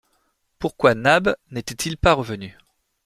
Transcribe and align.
Pourquoi 0.57 0.95
Nab 0.95 1.35
n’était-il 1.51 1.95
pas 1.95 2.13
revenu 2.13 2.57